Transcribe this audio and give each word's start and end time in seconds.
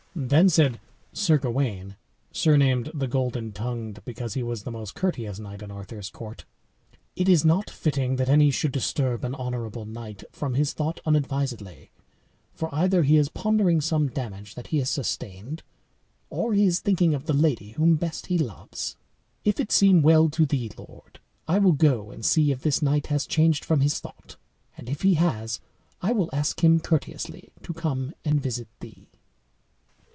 Then 0.13 0.49
said 0.49 0.81
Sir 1.13 1.37
Gawain, 1.37 1.95
surnamed 2.33 2.91
the 2.93 3.07
Golden 3.07 3.53
Tongued, 3.53 4.03
because 4.03 4.33
he 4.33 4.43
was 4.43 4.63
the 4.63 4.71
most 4.71 4.93
courteous 4.93 5.39
knight 5.39 5.61
in 5.61 5.71
Arthur's 5.71 6.09
court: 6.09 6.43
"It 7.15 7.29
is 7.29 7.45
not 7.45 7.69
fitting 7.69 8.17
that 8.17 8.27
any 8.27 8.51
should 8.51 8.73
disturb 8.73 9.23
an 9.23 9.33
honorable 9.33 9.85
knight 9.85 10.25
from 10.29 10.55
his 10.55 10.73
thought 10.73 10.99
unadvisedly; 11.05 11.91
for 12.51 12.67
either 12.75 13.03
he 13.03 13.15
is 13.15 13.29
pondering 13.29 13.79
some 13.79 14.09
damage 14.09 14.55
that 14.55 14.67
he 14.67 14.79
has 14.79 14.89
sustained, 14.89 15.63
or 16.29 16.53
he 16.53 16.65
is 16.65 16.81
thinking 16.81 17.13
of 17.13 17.25
the 17.25 17.33
lady 17.33 17.71
whom 17.71 17.95
best 17.95 18.27
he 18.27 18.37
loves. 18.37 18.97
If 19.45 19.61
it 19.61 19.71
seem 19.71 20.01
well 20.01 20.29
to 20.31 20.45
thee, 20.45 20.69
lord, 20.77 21.21
I 21.47 21.57
will 21.57 21.71
go 21.71 22.11
and 22.11 22.23
see 22.25 22.51
if 22.51 22.61
this 22.61 22.81
knight 22.81 23.07
has 23.07 23.25
changed 23.25 23.63
from 23.63 23.79
his 23.79 24.01
thought, 24.01 24.35
and 24.77 24.89
if 24.89 25.03
he 25.03 25.13
has, 25.13 25.61
I 26.01 26.11
will 26.11 26.29
ask 26.33 26.61
him 26.61 26.81
courteously 26.81 27.53
to 27.63 27.73
come 27.73 28.13
and 28.25 28.41
visit 28.41 28.67
thee." 28.81 29.07